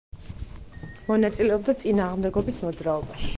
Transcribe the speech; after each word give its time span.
მონაწილეობდა 1.09 1.75
წინააღმდეგობის 1.85 2.59
მოძრაობაში. 2.69 3.29